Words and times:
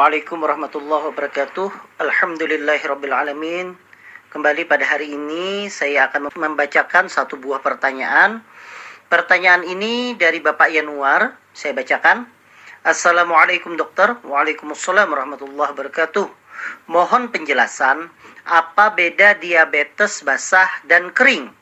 Assalamualaikum 0.00 0.40
warahmatullahi 0.40 1.04
wabarakatuh. 1.12 1.68
Alhamdulillahirrabbilalamin. 2.00 3.76
Kembali 4.32 4.64
pada 4.64 4.80
hari 4.88 5.12
ini 5.12 5.68
saya 5.68 6.08
akan 6.08 6.32
membacakan 6.40 7.12
satu 7.12 7.36
buah 7.36 7.60
pertanyaan. 7.60 8.40
Pertanyaan 9.12 9.60
ini 9.60 10.16
dari 10.16 10.40
Bapak 10.40 10.72
Yanuar. 10.72 11.36
Saya 11.52 11.76
bacakan. 11.76 12.24
Assalamualaikum 12.80 13.76
dokter. 13.76 14.16
Waalaikumsalam 14.24 15.04
warahmatullahi 15.04 15.76
wabarakatuh. 15.76 16.32
Mohon 16.88 17.28
penjelasan 17.28 18.08
apa 18.48 18.96
beda 18.96 19.36
diabetes 19.36 20.24
basah 20.24 20.80
dan 20.88 21.12
kering? 21.12 21.52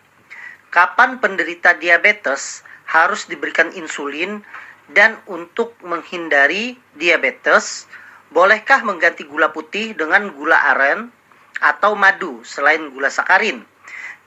Kapan 0.70 1.18
penderita 1.18 1.74
diabetes 1.74 2.62
harus 2.86 3.26
diberikan 3.26 3.74
insulin 3.74 4.46
dan 4.94 5.18
untuk 5.26 5.74
menghindari 5.82 6.78
diabetes, 6.94 7.90
bolehkah 8.32 8.84
mengganti 8.84 9.24
gula 9.24 9.50
putih 9.52 9.96
dengan 9.96 10.32
gula 10.32 10.56
aren 10.74 11.12
atau 11.58 11.96
madu 11.98 12.44
selain 12.44 12.92
gula 12.92 13.08
sakarin? 13.08 13.64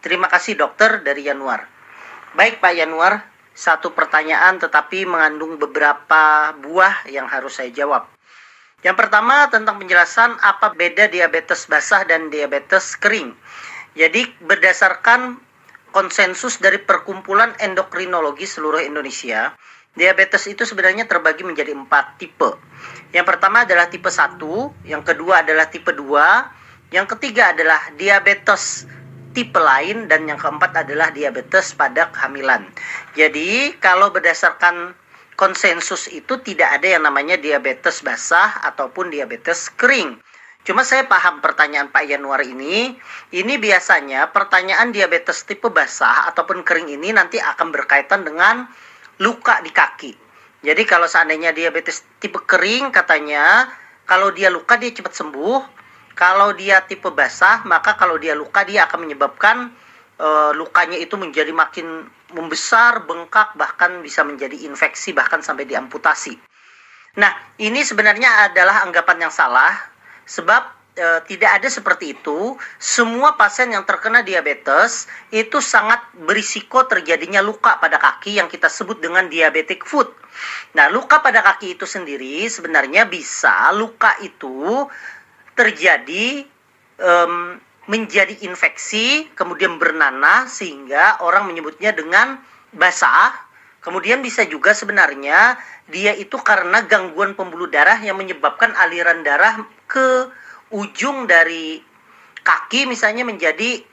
Terima 0.01 0.25
kasih 0.27 0.57
dokter 0.57 1.05
dari 1.05 1.25
Januar. 1.25 1.69
Baik 2.33 2.63
Pak 2.63 2.73
Januar, 2.73 3.21
satu 3.51 3.93
pertanyaan 3.93 4.57
tetapi 4.57 5.05
mengandung 5.05 5.61
beberapa 5.61 6.55
buah 6.57 7.05
yang 7.11 7.29
harus 7.29 7.59
saya 7.61 7.69
jawab. 7.69 8.09
Yang 8.81 8.97
pertama 8.97 9.45
tentang 9.53 9.77
penjelasan 9.77 10.41
apa 10.41 10.73
beda 10.73 11.05
diabetes 11.05 11.69
basah 11.69 12.01
dan 12.01 12.33
diabetes 12.33 12.97
kering. 12.97 13.37
Jadi 13.93 14.25
berdasarkan 14.41 15.37
konsensus 15.93 16.57
dari 16.57 16.81
Perkumpulan 16.81 17.53
Endokrinologi 17.61 18.49
seluruh 18.49 18.81
Indonesia, 18.81 19.53
Diabetes 19.91 20.47
itu 20.47 20.63
sebenarnya 20.63 21.03
terbagi 21.03 21.43
menjadi 21.43 21.75
empat 21.75 22.15
tipe. 22.15 22.55
Yang 23.11 23.25
pertama 23.27 23.67
adalah 23.67 23.91
tipe 23.91 24.07
1, 24.07 24.39
yang 24.87 25.03
kedua 25.03 25.43
adalah 25.43 25.67
tipe 25.67 25.91
2, 25.91 26.95
yang 26.95 27.03
ketiga 27.11 27.51
adalah 27.51 27.91
diabetes 27.99 28.87
tipe 29.35 29.59
lain 29.59 30.07
dan 30.07 30.27
yang 30.27 30.39
keempat 30.39 30.87
adalah 30.87 31.11
diabetes 31.11 31.75
pada 31.75 32.07
kehamilan. 32.11 32.67
Jadi, 33.19 33.75
kalau 33.83 34.11
berdasarkan 34.15 34.95
konsensus 35.35 36.07
itu 36.11 36.39
tidak 36.39 36.79
ada 36.79 36.87
yang 36.99 37.03
namanya 37.03 37.35
diabetes 37.39 37.99
basah 37.99 38.63
ataupun 38.63 39.11
diabetes 39.11 39.71
kering. 39.75 40.19
Cuma 40.61 40.85
saya 40.85 41.09
paham 41.09 41.41
pertanyaan 41.41 41.89
Pak 41.89 42.05
Januar 42.05 42.45
ini. 42.45 42.93
Ini 43.33 43.53
biasanya 43.57 44.29
pertanyaan 44.29 44.93
diabetes 44.93 45.41
tipe 45.49 45.67
basah 45.73 46.29
ataupun 46.29 46.61
kering 46.61 46.93
ini 46.93 47.09
nanti 47.09 47.41
akan 47.41 47.73
berkaitan 47.73 48.21
dengan 48.21 48.69
luka 49.21 49.61
di 49.61 49.69
kaki. 49.69 50.11
Jadi 50.61 50.83
kalau 50.85 51.05
seandainya 51.05 51.53
diabetes 51.53 52.05
tipe 52.21 52.41
kering 52.45 52.93
katanya 52.93 53.69
kalau 54.05 54.33
dia 54.33 54.49
luka 54.49 54.77
dia 54.77 54.93
cepat 54.93 55.13
sembuh. 55.13 55.79
Kalau 56.11 56.51
dia 56.53 56.83
tipe 56.83 57.07
basah 57.09 57.63
maka 57.63 57.95
kalau 57.95 58.19
dia 58.19 58.35
luka 58.35 58.67
dia 58.67 58.83
akan 58.85 59.07
menyebabkan 59.07 59.71
e, 60.19 60.27
lukanya 60.59 60.99
itu 60.99 61.15
menjadi 61.15 61.49
makin 61.55 62.05
membesar, 62.35 63.07
bengkak 63.07 63.55
bahkan 63.55 64.03
bisa 64.03 64.21
menjadi 64.27 64.67
infeksi 64.67 65.15
bahkan 65.15 65.39
sampai 65.39 65.65
diamputasi. 65.65 66.35
Nah, 67.17 67.31
ini 67.59 67.83
sebenarnya 67.83 68.51
adalah 68.51 68.83
anggapan 68.87 69.27
yang 69.27 69.33
salah 69.33 69.75
sebab 70.23 70.80
e, 71.01 71.07
tidak 71.25 71.57
ada 71.57 71.67
seperti 71.73 72.13
itu. 72.13 72.53
Semua 72.77 73.33
pasien 73.33 73.73
yang 73.73 73.81
terkena 73.89 74.21
diabetes 74.21 75.09
itu 75.33 75.57
sangat 75.57 76.05
berisiko 76.21 76.85
terjadinya 76.85 77.41
luka 77.41 77.81
pada 77.81 77.97
kaki 77.97 78.37
yang 78.37 78.45
kita 78.45 78.69
sebut 78.69 79.01
dengan 79.01 79.25
diabetic 79.25 79.81
foot. 79.81 80.13
Nah, 80.77 80.87
luka 80.93 81.19
pada 81.19 81.41
kaki 81.41 81.75
itu 81.75 81.89
sendiri 81.89 82.45
sebenarnya 82.47 83.09
bisa 83.09 83.73
luka 83.73 84.15
itu 84.21 84.85
terjadi 85.57 86.47
um, 87.01 87.59
menjadi 87.89 88.45
infeksi, 88.47 89.27
kemudian 89.35 89.75
bernanah 89.81 90.47
sehingga 90.47 91.19
orang 91.25 91.49
menyebutnya 91.49 91.91
dengan 91.91 92.39
basah. 92.71 93.33
Kemudian 93.81 94.21
bisa 94.21 94.45
juga 94.45 94.77
sebenarnya 94.77 95.57
dia 95.89 96.13
itu 96.13 96.37
karena 96.37 96.85
gangguan 96.85 97.33
pembuluh 97.33 97.65
darah 97.65 97.97
yang 97.97 98.15
menyebabkan 98.15 98.71
aliran 98.77 99.25
darah 99.25 99.65
ke 99.89 100.29
ujung 100.71 101.27
dari 101.27 101.79
kaki 102.41 102.89
misalnya 102.89 103.27
menjadi 103.27 103.83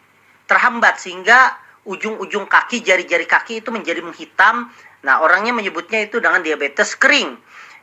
terhambat 0.49 0.97
sehingga 0.97 1.55
ujung-ujung 1.85 2.49
kaki 2.49 2.81
jari-jari 2.81 3.29
kaki 3.29 3.61
itu 3.61 3.69
menjadi 3.73 4.01
menghitam. 4.01 4.73
Nah, 5.05 5.23
orangnya 5.23 5.55
menyebutnya 5.55 6.05
itu 6.05 6.19
dengan 6.19 6.43
diabetes 6.43 6.99
kering. 6.99 7.39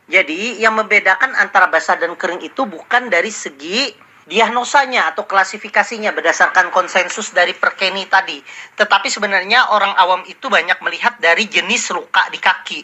Jadi, 0.05 0.61
yang 0.61 0.77
membedakan 0.77 1.33
antara 1.33 1.65
basah 1.71 1.97
dan 1.97 2.13
kering 2.13 2.43
itu 2.45 2.67
bukan 2.69 3.09
dari 3.09 3.33
segi 3.33 3.89
diagnosanya 4.25 5.13
atau 5.13 5.29
klasifikasinya 5.29 6.09
berdasarkan 6.13 6.73
konsensus 6.73 7.33
dari 7.33 7.53
Perkeni 7.53 8.09
tadi. 8.09 8.41
Tetapi 8.77 9.07
sebenarnya 9.09 9.73
orang 9.73 9.93
awam 9.97 10.25
itu 10.25 10.49
banyak 10.49 10.81
melihat 10.81 11.17
dari 11.21 11.45
jenis 11.45 11.93
luka 11.93 12.25
di 12.33 12.41
kaki. 12.41 12.81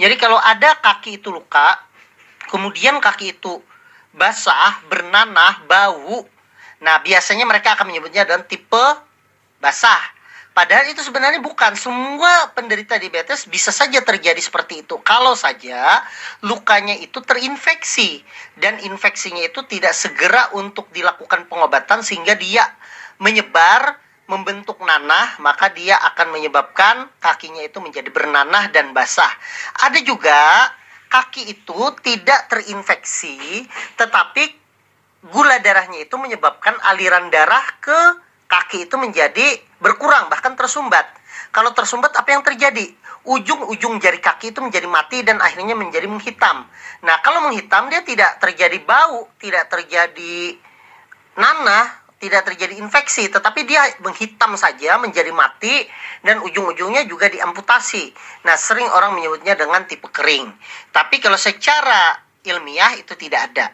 Jadi 0.00 0.14
kalau 0.16 0.40
ada 0.40 0.80
kaki 0.80 1.20
itu 1.20 1.28
luka, 1.28 1.76
kemudian 2.48 3.00
kaki 3.00 3.36
itu 3.36 3.60
basah, 4.18 4.82
bernanah, 4.90 5.62
bau. 5.70 6.26
Nah, 6.82 6.98
biasanya 7.00 7.46
mereka 7.46 7.78
akan 7.78 7.86
menyebutnya 7.88 8.26
dengan 8.26 8.42
tipe 8.44 8.86
basah. 9.62 10.18
Padahal 10.58 10.90
itu 10.90 10.98
sebenarnya 11.06 11.38
bukan 11.38 11.78
semua 11.78 12.50
penderita 12.50 12.98
diabetes 12.98 13.46
bisa 13.46 13.70
saja 13.70 14.02
terjadi 14.02 14.42
seperti 14.42 14.82
itu. 14.82 14.98
Kalau 15.06 15.38
saja 15.38 16.02
lukanya 16.42 16.98
itu 16.98 17.22
terinfeksi 17.22 18.26
dan 18.58 18.74
infeksinya 18.82 19.46
itu 19.46 19.62
tidak 19.70 19.94
segera 19.94 20.50
untuk 20.58 20.90
dilakukan 20.90 21.46
pengobatan 21.46 22.02
sehingga 22.02 22.34
dia 22.34 22.66
menyebar 23.22 24.02
membentuk 24.26 24.82
nanah, 24.82 25.38
maka 25.38 25.70
dia 25.70 25.94
akan 25.94 26.34
menyebabkan 26.34 27.06
kakinya 27.22 27.62
itu 27.62 27.78
menjadi 27.78 28.10
bernanah 28.10 28.66
dan 28.74 28.90
basah. 28.90 29.30
Ada 29.78 30.02
juga 30.02 30.68
kaki 31.08 31.50
itu 31.50 31.80
tidak 32.04 32.52
terinfeksi, 32.52 33.64
tetapi 33.96 34.44
gula 35.28 35.58
darahnya 35.58 36.06
itu 36.06 36.14
menyebabkan 36.14 36.78
aliran 36.86 37.32
darah 37.32 37.64
ke 37.82 37.98
kaki 38.48 38.88
itu 38.88 38.96
menjadi 38.96 39.60
berkurang, 39.82 40.30
bahkan 40.32 40.56
tersumbat. 40.56 41.04
Kalau 41.52 41.72
tersumbat 41.72 42.12
apa 42.16 42.28
yang 42.32 42.44
terjadi? 42.44 42.92
Ujung-ujung 43.28 44.00
jari 44.00 44.20
kaki 44.20 44.56
itu 44.56 44.60
menjadi 44.64 44.88
mati 44.88 45.20
dan 45.20 45.40
akhirnya 45.40 45.76
menjadi 45.76 46.08
menghitam. 46.08 46.64
Nah, 47.04 47.16
kalau 47.20 47.44
menghitam 47.44 47.92
dia 47.92 48.00
tidak 48.04 48.40
terjadi 48.40 48.80
bau, 48.84 49.28
tidak 49.36 49.68
terjadi 49.68 50.56
nanah, 51.36 52.07
tidak 52.18 52.50
terjadi 52.50 52.82
infeksi, 52.82 53.30
tetapi 53.30 53.62
dia 53.62 53.78
menghitam 54.02 54.58
saja 54.58 54.98
menjadi 54.98 55.30
mati 55.30 55.86
dan 56.26 56.42
ujung-ujungnya 56.42 57.06
juga 57.06 57.30
diamputasi. 57.30 58.10
Nah, 58.42 58.58
sering 58.58 58.90
orang 58.90 59.14
menyebutnya 59.14 59.54
dengan 59.54 59.86
tipe 59.86 60.10
kering. 60.10 60.50
Tapi 60.90 61.22
kalau 61.22 61.38
secara 61.38 62.18
ilmiah 62.42 62.98
itu 62.98 63.14
tidak 63.14 63.54
ada. 63.54 63.66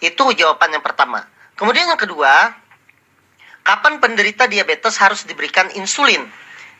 Itu 0.00 0.32
jawaban 0.32 0.72
yang 0.72 0.80
pertama. 0.80 1.20
Kemudian 1.60 1.92
yang 1.92 2.00
kedua, 2.00 2.56
kapan 3.60 4.00
penderita 4.00 4.48
diabetes 4.48 4.96
harus 4.96 5.28
diberikan 5.28 5.68
insulin? 5.76 6.24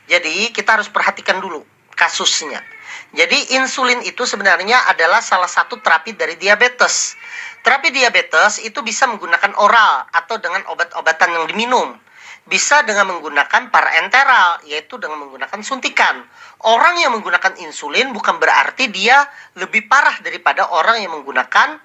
Jadi, 0.08 0.48
kita 0.56 0.81
harus 0.81 0.88
perhatikan 0.88 1.37
dulu 1.37 1.60
kasusnya. 1.92 2.64
Jadi 3.10 3.58
insulin 3.58 4.06
itu 4.06 4.22
sebenarnya 4.22 4.87
adalah 4.87 5.19
salah 5.19 5.50
satu 5.50 5.82
terapi 5.82 6.14
dari 6.14 6.38
diabetes. 6.38 7.19
Terapi 7.60 7.90
diabetes 7.90 8.62
itu 8.62 8.81
bisa 8.81 9.10
menggunakan 9.10 9.52
oral 9.58 10.06
atau 10.14 10.38
dengan 10.38 10.62
obat-obatan 10.70 11.34
yang 11.34 11.44
diminum. 11.50 11.98
Bisa 12.46 12.82
dengan 12.82 13.10
menggunakan 13.14 13.69
parenteral, 13.69 14.64
yaitu 14.66 14.96
dengan 14.96 15.22
menggunakan 15.22 15.60
suntikan. 15.60 16.25
Orang 16.64 16.98
yang 16.98 17.14
menggunakan 17.14 17.58
insulin 17.62 18.14
bukan 18.14 18.38
berarti 18.38 18.88
dia 18.88 19.26
lebih 19.58 19.87
parah 19.87 20.19
daripada 20.25 20.70
orang 20.72 21.02
yang 21.04 21.12
menggunakan 21.14 21.78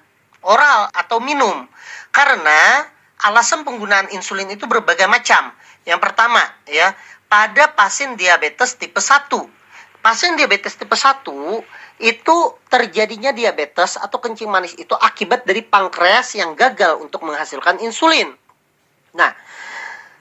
oral 0.46 0.90
atau 0.94 1.18
minum. 1.20 1.66
Karena 2.14 2.86
alasan 3.26 3.62
penggunaan 3.66 4.10
insulin 4.14 4.48
itu 4.48 4.64
berbagai 4.64 5.06
macam. 5.10 5.52
Yang 5.86 6.00
pertama, 6.02 6.42
ya, 6.66 6.94
pada 7.26 7.74
pasien 7.74 8.14
diabetes 8.14 8.78
tipe 8.78 8.98
1 8.98 9.28
pasien 10.06 10.38
diabetes 10.38 10.78
tipe 10.78 10.94
1 10.94 11.26
itu 11.98 12.36
terjadinya 12.70 13.34
diabetes 13.34 13.98
atau 13.98 14.22
kencing 14.22 14.46
manis 14.46 14.78
itu 14.78 14.94
akibat 14.94 15.42
dari 15.42 15.66
pankreas 15.66 16.38
yang 16.38 16.54
gagal 16.54 17.02
untuk 17.02 17.26
menghasilkan 17.26 17.82
insulin. 17.82 18.30
Nah, 19.18 19.34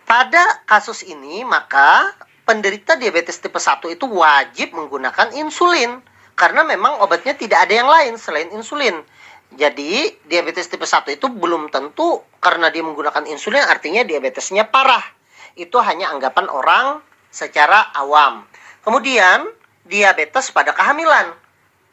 pada 0.10 0.66
kasus 0.66 1.06
ini 1.06 1.46
maka 1.46 2.18
penderita 2.50 2.98
diabetes 2.98 3.38
tipe 3.38 3.62
1 3.62 3.94
itu 3.94 4.10
wajib 4.10 4.74
menggunakan 4.74 5.38
insulin 5.38 6.02
karena 6.34 6.66
memang 6.66 7.06
obatnya 7.06 7.38
tidak 7.38 7.70
ada 7.70 7.74
yang 7.78 7.86
lain 7.86 8.18
selain 8.18 8.50
insulin. 8.58 9.06
Jadi, 9.54 10.18
diabetes 10.26 10.66
tipe 10.66 10.90
1 10.90 11.14
itu 11.14 11.30
belum 11.30 11.70
tentu 11.70 12.26
karena 12.42 12.74
dia 12.74 12.82
menggunakan 12.82 13.30
insulin 13.30 13.62
artinya 13.62 14.02
diabetesnya 14.02 14.66
parah. 14.66 15.06
Itu 15.54 15.78
hanya 15.86 16.10
anggapan 16.10 16.50
orang 16.50 17.06
secara 17.30 17.94
awam. 17.94 18.50
Kemudian, 18.82 19.46
diabetes 19.86 20.50
pada 20.52 20.74
kehamilan. 20.74 21.34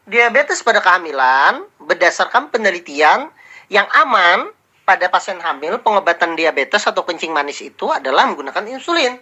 Diabetes 0.03 0.59
pada 0.59 0.83
kehamilan 0.83 1.63
berdasarkan 1.79 2.51
penelitian 2.51 3.31
Yang 3.71 3.87
aman 3.95 4.51
pada 4.83 5.07
pasien 5.07 5.39
hamil 5.39 5.79
pengobatan 5.79 6.35
diabetes 6.35 6.83
atau 6.83 7.07
kencing 7.07 7.31
manis 7.31 7.63
itu 7.63 7.87
adalah 7.89 8.27
menggunakan 8.27 8.67
insulin. 8.67 9.15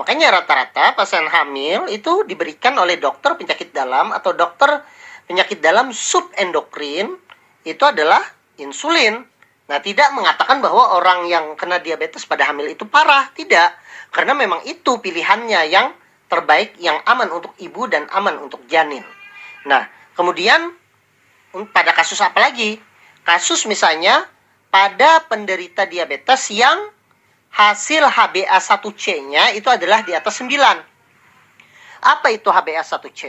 Makanya 0.00 0.40
rata-rata 0.40 0.96
pasien 0.98 1.28
hamil 1.28 1.86
itu 1.92 2.24
diberikan 2.26 2.74
oleh 2.80 2.98
dokter 2.98 3.36
penyakit 3.38 3.70
dalam 3.70 4.10
atau 4.10 4.34
dokter 4.34 4.82
penyakit 5.28 5.60
dalam 5.60 5.94
subendokrin 5.94 7.14
itu 7.62 7.84
adalah 7.84 8.24
insulin. 8.58 9.22
Nah, 9.64 9.78
tidak 9.80 10.12
mengatakan 10.12 10.60
bahwa 10.60 10.98
orang 10.98 11.24
yang 11.30 11.56
kena 11.56 11.80
diabetes 11.80 12.28
pada 12.28 12.44
hamil 12.44 12.68
itu 12.68 12.84
parah, 12.84 13.32
tidak. 13.32 13.72
Karena 14.12 14.36
memang 14.36 14.60
itu 14.68 15.00
pilihannya 15.00 15.60
yang 15.72 15.88
terbaik, 16.34 16.74
yang 16.82 16.98
aman 17.06 17.30
untuk 17.30 17.54
ibu 17.62 17.86
dan 17.86 18.10
aman 18.10 18.42
untuk 18.42 18.66
janin. 18.66 19.06
Nah, 19.70 19.86
kemudian 20.18 20.74
pada 21.70 21.94
kasus 21.94 22.18
apa 22.18 22.42
lagi? 22.42 22.82
Kasus 23.22 23.70
misalnya 23.70 24.26
pada 24.74 25.22
penderita 25.30 25.86
diabetes 25.86 26.50
yang 26.50 26.90
hasil 27.54 28.02
HbA1c-nya 28.10 29.54
itu 29.54 29.70
adalah 29.70 30.02
di 30.02 30.10
atas 30.10 30.42
9. 30.42 30.50
Apa 32.04 32.28
itu 32.34 32.50
HbA1c? 32.50 33.22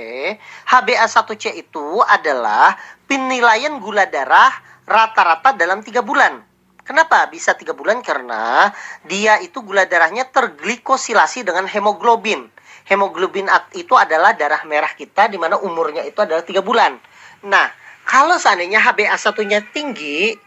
HbA1c 0.68 1.46
itu 1.56 2.02
adalah 2.04 2.75
penilaian 3.06 3.78
gula 3.80 4.04
darah 4.10 4.52
rata-rata 4.84 5.56
dalam 5.56 5.80
tiga 5.86 6.02
bulan. 6.04 6.44
Kenapa 6.84 7.24
bisa 7.31 7.56
tiga 7.56 7.72
bulan? 7.72 8.04
Karena 8.04 8.69
dia 9.07 9.40
itu 9.40 9.63
gula 9.63 9.88
darahnya 9.88 10.28
terglikosilasi 10.28 11.48
dengan 11.48 11.69
hemoglobin. 11.72 12.52
Hemoglobin 12.85 13.49
itu 13.73 13.93
adalah 13.97 14.37
darah 14.37 14.61
merah 14.69 14.93
kita 14.93 15.25
di 15.25 15.41
mana 15.41 15.57
umurnya 15.57 16.05
itu 16.05 16.21
adalah 16.21 16.45
tiga 16.45 16.61
bulan. 16.61 16.93
Nah, 17.49 17.65
kalau 18.05 18.37
seandainya 18.37 18.77
HbA1-nya 18.77 19.73
tinggi, 19.73 20.37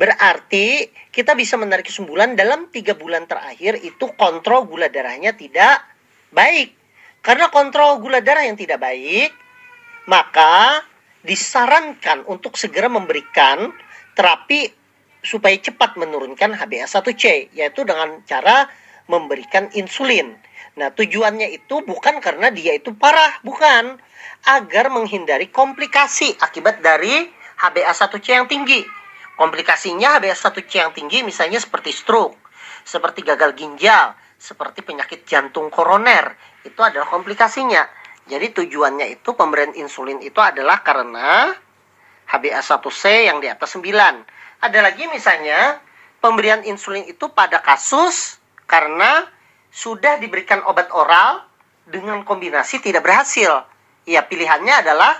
berarti 0.00 0.88
kita 1.12 1.36
bisa 1.36 1.60
menarik 1.60 1.84
kesimpulan 1.84 2.32
dalam 2.32 2.72
tiga 2.72 2.96
bulan 2.96 3.28
terakhir 3.28 3.76
itu 3.84 4.08
kontrol 4.16 4.64
gula 4.64 4.88
darahnya 4.88 5.36
tidak 5.36 5.84
baik. 6.32 6.72
Karena 7.20 7.52
kontrol 7.52 8.00
gula 8.00 8.24
darah 8.24 8.48
yang 8.48 8.56
tidak 8.56 8.80
baik, 8.80 9.30
maka 10.08 10.80
disarankan 11.22 12.24
untuk 12.26 12.56
segera 12.56 12.88
memberikan 12.88 13.70
terapi 14.16 14.72
supaya 15.22 15.54
cepat 15.54 15.94
menurunkan 15.94 16.56
HbA1c, 16.58 17.54
yaitu 17.54 17.86
dengan 17.86 18.24
cara 18.26 18.66
memberikan 19.10 19.70
insulin. 19.74 20.36
Nah, 20.78 20.88
tujuannya 20.92 21.52
itu 21.52 21.84
bukan 21.84 22.22
karena 22.22 22.48
dia 22.48 22.76
itu 22.76 22.96
parah, 22.96 23.40
bukan 23.44 24.00
agar 24.48 24.90
menghindari 24.90 25.52
komplikasi 25.52 26.34
akibat 26.40 26.82
dari 26.82 27.28
HbA1c 27.60 28.26
yang 28.26 28.48
tinggi. 28.50 28.82
Komplikasinya 29.38 30.18
HbA1c 30.18 30.72
yang 30.72 30.92
tinggi 30.96 31.22
misalnya 31.22 31.62
seperti 31.62 31.94
stroke, 31.94 32.34
seperti 32.82 33.22
gagal 33.22 33.54
ginjal, 33.54 34.16
seperti 34.40 34.82
penyakit 34.82 35.22
jantung 35.28 35.70
koroner. 35.70 36.34
Itu 36.66 36.82
adalah 36.82 37.06
komplikasinya. 37.06 37.86
Jadi 38.26 38.54
tujuannya 38.54 39.18
itu 39.18 39.34
pemberian 39.34 39.74
insulin 39.74 40.22
itu 40.22 40.38
adalah 40.38 40.82
karena 40.82 41.50
HbA1c 42.30 43.02
yang 43.28 43.38
di 43.42 43.50
atas 43.50 43.74
9. 43.78 44.62
Ada 44.62 44.78
lagi 44.78 45.10
misalnya 45.10 45.82
pemberian 46.22 46.62
insulin 46.62 47.02
itu 47.10 47.26
pada 47.34 47.58
kasus 47.58 48.41
karena 48.66 49.26
sudah 49.72 50.20
diberikan 50.20 50.60
obat 50.68 50.92
oral 50.92 51.44
dengan 51.88 52.22
kombinasi 52.22 52.78
tidak 52.84 53.02
berhasil 53.02 53.64
ya 54.06 54.22
pilihannya 54.26 54.74
adalah 54.84 55.14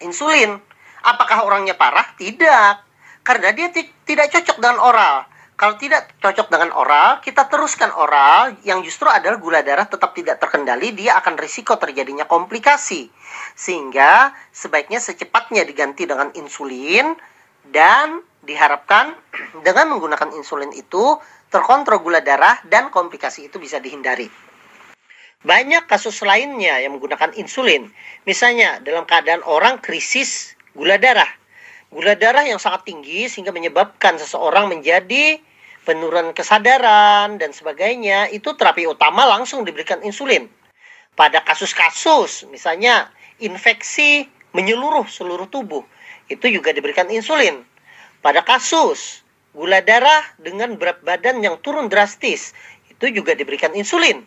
insulin. 0.00 0.58
Apakah 1.04 1.46
orangnya 1.46 1.78
parah? 1.78 2.04
Tidak. 2.18 2.74
Karena 3.22 3.54
dia 3.54 3.70
tidak 3.72 4.26
cocok 4.32 4.56
dengan 4.58 4.78
oral. 4.82 5.16
Kalau 5.58 5.74
tidak 5.74 6.14
cocok 6.22 6.54
dengan 6.54 6.70
oral, 6.70 7.18
kita 7.18 7.50
teruskan 7.50 7.90
oral 7.90 8.54
yang 8.62 8.78
justru 8.86 9.10
adalah 9.10 9.42
gula 9.42 9.58
darah 9.66 9.90
tetap 9.90 10.14
tidak 10.14 10.38
terkendali, 10.38 10.94
dia 10.94 11.18
akan 11.18 11.34
risiko 11.34 11.74
terjadinya 11.74 12.30
komplikasi. 12.30 13.10
Sehingga 13.58 14.30
sebaiknya 14.54 15.02
secepatnya 15.02 15.66
diganti 15.66 16.06
dengan 16.06 16.30
insulin 16.38 17.10
dan 17.74 18.22
diharapkan 18.48 19.12
dengan 19.60 19.92
menggunakan 19.92 20.32
insulin 20.32 20.72
itu 20.72 21.20
terkontrol 21.52 22.00
gula 22.00 22.24
darah 22.24 22.56
dan 22.64 22.88
komplikasi 22.88 23.52
itu 23.52 23.60
bisa 23.60 23.76
dihindari. 23.76 24.32
Banyak 25.44 25.86
kasus 25.86 26.24
lainnya 26.26 26.82
yang 26.82 26.98
menggunakan 26.98 27.30
insulin. 27.38 27.86
Misalnya 28.26 28.82
dalam 28.82 29.06
keadaan 29.06 29.44
orang 29.46 29.78
krisis 29.78 30.58
gula 30.74 30.98
darah. 30.98 31.28
Gula 31.94 32.18
darah 32.18 32.42
yang 32.42 32.58
sangat 32.58 32.90
tinggi 32.90 33.30
sehingga 33.30 33.54
menyebabkan 33.54 34.18
seseorang 34.18 34.66
menjadi 34.66 35.38
penurunan 35.86 36.36
kesadaran 36.36 37.40
dan 37.40 37.56
sebagainya, 37.56 38.28
itu 38.28 38.52
terapi 38.52 38.84
utama 38.84 39.24
langsung 39.24 39.64
diberikan 39.64 40.04
insulin. 40.04 40.44
Pada 41.16 41.40
kasus-kasus 41.40 42.44
misalnya 42.52 43.08
infeksi 43.40 44.28
menyeluruh 44.52 45.08
seluruh 45.08 45.48
tubuh, 45.48 45.80
itu 46.28 46.44
juga 46.52 46.76
diberikan 46.76 47.08
insulin. 47.08 47.64
Pada 48.18 48.42
kasus 48.42 49.22
gula 49.54 49.82
darah 49.82 50.22
dengan 50.38 50.74
berat 50.78 51.02
badan 51.02 51.42
yang 51.42 51.58
turun 51.62 51.90
drastis, 51.90 52.54
itu 52.90 53.14
juga 53.14 53.34
diberikan 53.34 53.70
insulin 53.78 54.26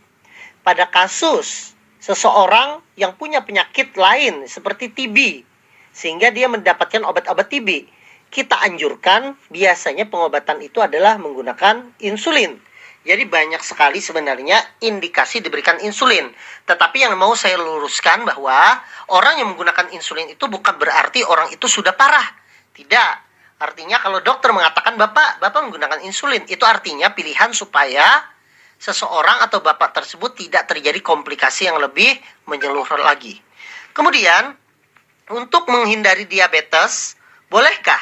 pada 0.63 0.87
kasus 0.87 1.75
seseorang 1.99 2.81
yang 2.95 3.13
punya 3.19 3.43
penyakit 3.43 3.93
lain 3.99 4.47
seperti 4.47 4.89
TB 4.89 5.43
sehingga 5.91 6.31
dia 6.31 6.47
mendapatkan 6.47 7.03
obat-obat 7.03 7.51
TB 7.51 7.85
kita 8.31 8.57
anjurkan 8.63 9.35
biasanya 9.51 10.07
pengobatan 10.07 10.63
itu 10.63 10.79
adalah 10.79 11.19
menggunakan 11.19 11.91
insulin 11.99 12.57
jadi 13.01 13.25
banyak 13.25 13.65
sekali 13.65 13.97
sebenarnya 13.97 14.61
indikasi 14.77 15.41
diberikan 15.41 15.81
insulin. 15.81 16.29
Tetapi 16.69 17.01
yang 17.01 17.17
mau 17.17 17.33
saya 17.33 17.57
luruskan 17.57 18.29
bahwa 18.29 18.77
orang 19.09 19.41
yang 19.41 19.49
menggunakan 19.49 19.89
insulin 19.89 20.29
itu 20.29 20.45
bukan 20.45 20.77
berarti 20.77 21.25
orang 21.25 21.49
itu 21.49 21.65
sudah 21.65 21.97
parah. 21.97 22.29
Tidak. 22.77 23.30
Artinya 23.61 24.01
kalau 24.01 24.17
dokter 24.25 24.49
mengatakan 24.49 24.97
Bapak, 24.97 25.37
Bapak 25.37 25.61
menggunakan 25.69 26.01
insulin, 26.01 26.41
itu 26.49 26.65
artinya 26.65 27.13
pilihan 27.13 27.53
supaya 27.53 28.25
seseorang 28.81 29.45
atau 29.45 29.61
bapak 29.61 29.93
tersebut 29.93 30.33
tidak 30.33 30.65
terjadi 30.65 30.97
komplikasi 31.05 31.69
yang 31.69 31.77
lebih 31.77 32.17
menyeluruh 32.49 32.97
lagi. 33.05 33.37
Kemudian, 33.93 34.57
untuk 35.29 35.69
menghindari 35.69 36.25
diabetes, 36.25 37.13
bolehkah 37.45 38.01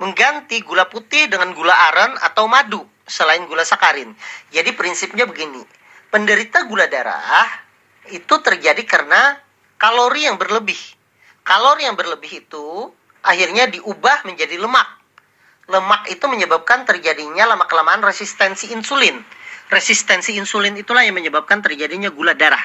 mengganti 0.00 0.64
gula 0.64 0.88
putih 0.88 1.28
dengan 1.28 1.52
gula 1.52 1.76
aren 1.92 2.16
atau 2.24 2.48
madu 2.48 2.80
selain 3.04 3.44
gula 3.44 3.68
sakarin? 3.68 4.16
Jadi 4.48 4.72
prinsipnya 4.72 5.28
begini, 5.28 5.60
penderita 6.08 6.64
gula 6.64 6.88
darah 6.88 7.44
itu 8.08 8.40
terjadi 8.40 8.80
karena 8.88 9.36
kalori 9.76 10.24
yang 10.24 10.40
berlebih. 10.40 10.80
Kalori 11.44 11.84
yang 11.84 11.94
berlebih 11.94 12.48
itu 12.48 12.88
akhirnya 13.26 13.66
diubah 13.66 14.22
menjadi 14.22 14.56
lemak. 14.56 14.86
Lemak 15.66 16.06
itu 16.08 16.22
menyebabkan 16.30 16.86
terjadinya 16.86 17.50
lama-kelamaan 17.50 17.98
resistensi 18.06 18.70
insulin 18.70 19.18
Resistensi 19.66 20.38
insulin 20.38 20.78
itulah 20.78 21.02
yang 21.02 21.18
menyebabkan 21.18 21.58
terjadinya 21.58 22.06
gula 22.14 22.38
darah. 22.38 22.62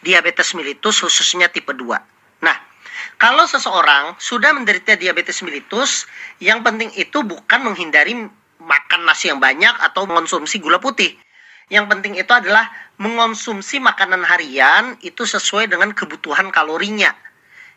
Diabetes 0.00 0.56
mellitus 0.56 1.04
khususnya 1.04 1.52
tipe 1.52 1.76
2. 1.76 1.84
Nah, 2.40 2.56
kalau 3.20 3.44
seseorang 3.44 4.16
sudah 4.16 4.56
menderita 4.56 4.96
diabetes 4.96 5.44
mellitus, 5.44 6.08
yang 6.40 6.64
penting 6.64 6.88
itu 6.96 7.20
bukan 7.20 7.60
menghindari 7.60 8.16
makan 8.56 9.00
nasi 9.04 9.28
yang 9.28 9.36
banyak 9.36 9.72
atau 9.84 10.08
mengonsumsi 10.08 10.64
gula 10.64 10.80
putih. 10.80 11.12
Yang 11.68 11.92
penting 11.92 12.16
itu 12.16 12.32
adalah 12.32 12.72
mengonsumsi 12.96 13.76
makanan 13.76 14.24
harian 14.24 14.96
itu 15.04 15.28
sesuai 15.28 15.68
dengan 15.68 15.92
kebutuhan 15.92 16.48
kalorinya. 16.48 17.12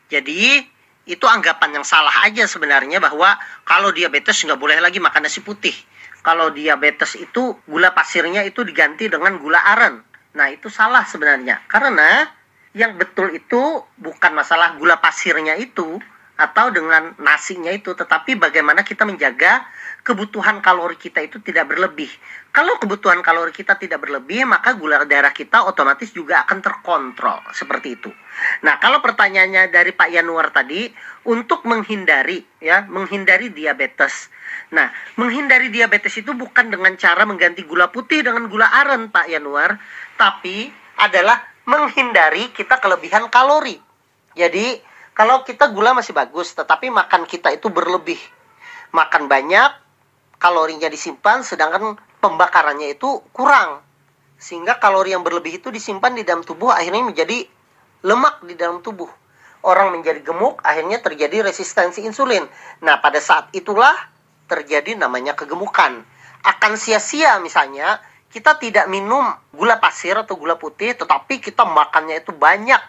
Jadi, 0.07 0.63
itu 1.03 1.27
anggapan 1.27 1.81
yang 1.81 1.85
salah 1.85 2.13
aja 2.23 2.47
sebenarnya 2.47 3.03
bahwa 3.03 3.35
kalau 3.67 3.91
diabetes 3.91 4.39
nggak 4.43 4.59
boleh 4.59 4.79
lagi 4.79 5.03
makan 5.03 5.27
nasi 5.27 5.43
putih 5.43 5.75
kalau 6.23 6.55
diabetes 6.55 7.19
itu 7.19 7.59
gula 7.67 7.91
pasirnya 7.91 8.47
itu 8.47 8.63
diganti 8.63 9.11
dengan 9.11 9.35
gula 9.43 9.59
aren. 9.59 9.99
Nah, 10.33 10.47
itu 10.49 10.71
salah 10.71 11.03
sebenarnya. 11.03 11.59
Karena 11.67 12.25
yang 12.71 12.95
betul 12.95 13.35
itu 13.35 13.83
bukan 13.99 14.31
masalah 14.31 14.79
gula 14.79 14.97
pasirnya 15.03 15.59
itu 15.59 15.99
atau 16.33 16.73
dengan 16.73 17.13
nasinya 17.21 17.69
itu, 17.69 17.93
tetapi 17.93 18.41
bagaimana 18.41 18.81
kita 18.81 19.05
menjaga 19.05 19.63
kebutuhan 20.01 20.59
kalori 20.59 20.97
kita 20.97 21.21
itu 21.21 21.37
tidak 21.39 21.69
berlebih. 21.69 22.09
Kalau 22.49 22.81
kebutuhan 22.81 23.21
kalori 23.21 23.53
kita 23.53 23.77
tidak 23.77 24.01
berlebih, 24.01 24.43
maka 24.43 24.73
gula 24.73 25.05
darah 25.05 25.31
kita 25.31 25.63
otomatis 25.63 26.09
juga 26.09 26.41
akan 26.43 26.59
terkontrol 26.59 27.39
seperti 27.53 28.01
itu. 28.01 28.09
Nah, 28.65 28.81
kalau 28.81 28.99
pertanyaannya 28.99 29.69
dari 29.69 29.93
Pak 29.93 30.09
Yanuar 30.09 30.49
tadi, 30.49 30.89
untuk 31.29 31.63
menghindari 31.69 32.41
ya, 32.59 32.83
menghindari 32.89 33.53
diabetes 33.53 34.33
Nah, 34.73 34.89
menghindari 35.21 35.69
diabetes 35.69 36.17
itu 36.17 36.33
bukan 36.33 36.73
dengan 36.73 36.93
cara 36.97 37.29
mengganti 37.29 37.61
gula 37.61 37.93
putih 37.93 38.25
dengan 38.25 38.49
gula 38.49 38.65
aren, 38.65 39.13
Pak 39.13 39.29
Yanuar, 39.29 39.77
tapi 40.17 40.73
adalah 40.97 41.41
menghindari 41.69 42.49
kita 42.53 42.81
kelebihan 42.81 43.29
kalori. 43.29 43.77
Jadi, 44.33 44.81
kalau 45.13 45.45
kita 45.45 45.69
gula 45.69 45.93
masih 45.93 46.13
bagus, 46.13 46.57
tetapi 46.57 46.89
makan 46.89 47.29
kita 47.29 47.53
itu 47.53 47.69
berlebih. 47.69 48.17
makan 48.93 49.25
banyak, 49.25 49.73
kalorinya 50.37 50.85
disimpan, 50.85 51.41
sedangkan 51.41 51.97
pembakarannya 52.21 52.93
itu 52.93 53.25
kurang. 53.33 53.81
Sehingga 54.37 54.77
kalori 54.77 55.17
yang 55.17 55.25
berlebih 55.25 55.57
itu 55.57 55.73
disimpan 55.73 56.13
di 56.13 56.21
dalam 56.21 56.45
tubuh 56.45 56.69
akhirnya 56.69 57.01
menjadi 57.01 57.41
lemak 58.05 58.45
di 58.45 58.53
dalam 58.53 58.85
tubuh. 58.85 59.09
Orang 59.65 59.97
menjadi 59.97 60.21
gemuk, 60.21 60.61
akhirnya 60.61 61.01
terjadi 61.01 61.41
resistensi 61.47 62.05
insulin. 62.05 62.45
Nah, 62.85 63.01
pada 63.01 63.17
saat 63.17 63.49
itulah 63.55 63.95
terjadi 64.45 64.93
namanya 64.93 65.33
kegemukan. 65.33 66.03
Akan 66.43 66.75
sia-sia 66.75 67.39
misalnya 67.39 67.97
kita 68.29 68.59
tidak 68.59 68.91
minum 68.91 69.23
gula 69.55 69.79
pasir 69.79 70.19
atau 70.19 70.35
gula 70.35 70.59
putih, 70.59 70.93
tetapi 70.93 71.39
kita 71.39 71.63
makannya 71.63 72.19
itu 72.19 72.35
banyak, 72.35 72.81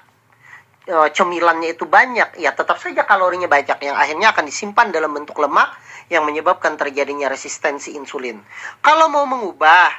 e, 0.84 0.96
cemilannya 1.12 1.74
itu 1.74 1.88
banyak, 1.88 2.40
ya 2.40 2.52
tetap 2.52 2.76
saja 2.80 3.04
kalorinya 3.04 3.48
banyak 3.48 3.80
yang 3.80 3.96
akhirnya 3.96 4.32
akan 4.32 4.44
disimpan 4.44 4.92
dalam 4.92 5.12
bentuk 5.12 5.36
lemak 5.40 5.72
yang 6.12 6.24
menyebabkan 6.28 6.76
terjadinya 6.76 7.32
resistensi 7.32 7.96
insulin. 7.96 8.40
Kalau 8.84 9.08
mau 9.08 9.24
mengubah 9.24 9.90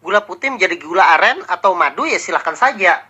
gula 0.00 0.24
putih 0.24 0.48
menjadi 0.48 0.80
gula 0.80 1.04
aren 1.20 1.44
atau 1.44 1.76
madu 1.76 2.08
ya 2.08 2.16
silahkan 2.16 2.56
saja. 2.56 3.04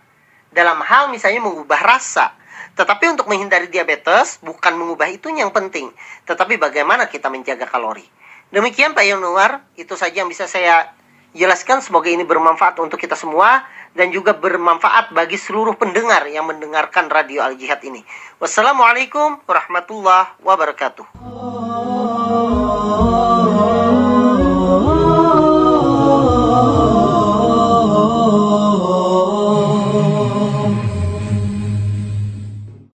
Dalam 0.51 0.83
hal 0.83 1.07
misalnya 1.07 1.39
mengubah 1.39 1.79
rasa. 1.79 2.35
Tetapi 2.75 3.07
untuk 3.15 3.31
menghindari 3.31 3.71
diabetes 3.71 4.39
bukan 4.43 4.75
mengubah 4.75 5.07
itu 5.07 5.31
yang 5.31 5.51
penting, 5.51 5.91
tetapi 6.27 6.59
bagaimana 6.59 7.07
kita 7.07 7.31
menjaga 7.31 7.67
kalori. 7.67 8.03
Demikian 8.51 8.91
Pak 8.91 9.07
Yanuar, 9.07 9.63
itu 9.79 9.95
saja 9.95 10.23
yang 10.23 10.27
bisa 10.27 10.43
saya 10.47 10.91
jelaskan. 11.31 11.79
Semoga 11.79 12.11
ini 12.11 12.27
bermanfaat 12.27 12.79
untuk 12.83 12.99
kita 12.99 13.15
semua 13.15 13.63
dan 13.91 14.09
juga 14.09 14.35
bermanfaat 14.35 15.11
bagi 15.11 15.35
seluruh 15.35 15.75
pendengar 15.75 16.27
yang 16.31 16.47
mendengarkan 16.47 17.11
Radio 17.11 17.43
Al 17.43 17.59
Jihad 17.59 17.83
ini. 17.83 18.03
Wassalamualaikum 18.39 19.43
warahmatullahi 19.45 20.39
wabarakatuh. 20.41 21.60